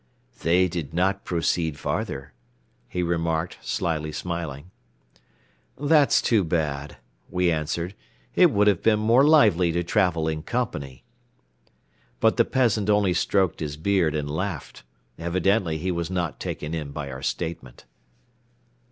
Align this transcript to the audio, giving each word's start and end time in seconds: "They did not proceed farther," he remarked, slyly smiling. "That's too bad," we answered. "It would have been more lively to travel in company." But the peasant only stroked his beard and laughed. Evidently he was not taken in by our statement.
"They 0.41 0.67
did 0.67 0.95
not 0.95 1.25
proceed 1.25 1.77
farther," 1.77 2.33
he 2.89 3.03
remarked, 3.03 3.59
slyly 3.61 4.11
smiling. 4.11 4.71
"That's 5.77 6.23
too 6.23 6.43
bad," 6.43 6.97
we 7.29 7.51
answered. 7.51 7.93
"It 8.33 8.49
would 8.49 8.65
have 8.65 8.81
been 8.81 8.97
more 8.97 9.23
lively 9.23 9.71
to 9.73 9.83
travel 9.83 10.27
in 10.27 10.41
company." 10.41 11.03
But 12.19 12.37
the 12.37 12.45
peasant 12.45 12.89
only 12.89 13.13
stroked 13.13 13.59
his 13.59 13.77
beard 13.77 14.15
and 14.15 14.27
laughed. 14.27 14.81
Evidently 15.19 15.77
he 15.77 15.91
was 15.91 16.09
not 16.09 16.39
taken 16.39 16.73
in 16.73 16.93
by 16.93 17.11
our 17.11 17.21
statement. 17.21 17.85